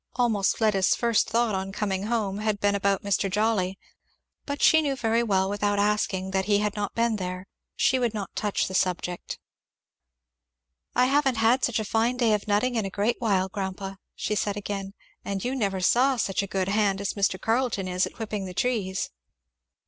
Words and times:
Almost 0.15 0.57
Fleda's 0.57 0.95
first 0.95 1.29
thought 1.29 1.53
on 1.53 1.71
coming 1.71 2.07
home 2.07 2.39
had 2.39 2.59
been 2.59 2.73
about 2.73 3.03
Mr. 3.03 3.29
Jolly. 3.29 3.77
But 4.47 4.59
she 4.63 4.81
knew 4.81 4.95
very 4.95 5.21
well, 5.21 5.47
without 5.47 5.77
asking, 5.77 6.31
that 6.31 6.45
he 6.45 6.57
had 6.57 6.75
not 6.75 6.95
been 6.95 7.17
there; 7.17 7.45
she 7.75 7.99
would 7.99 8.11
not 8.15 8.35
touch 8.35 8.67
the 8.67 8.73
subject. 8.73 9.37
"I 10.95 11.05
haven't 11.05 11.35
had 11.37 11.63
such 11.63 11.77
a 11.79 11.85
fine 11.85 12.17
day 12.17 12.33
of 12.33 12.47
nutting 12.47 12.73
in 12.73 12.83
a 12.83 12.89
great 12.89 13.17
while, 13.21 13.47
grandpa," 13.47 13.97
she 14.15 14.33
said 14.33 14.57
again; 14.57 14.95
"and 15.23 15.45
you 15.45 15.55
never 15.55 15.79
saw 15.81 16.15
such 16.17 16.41
a 16.41 16.47
good 16.47 16.69
hand 16.69 16.99
as 16.99 17.13
Mr. 17.13 17.39
Carleton 17.39 17.87
is 17.87 18.07
at 18.07 18.17
whipping 18.17 18.45
the 18.45 18.55
trees." 18.55 19.11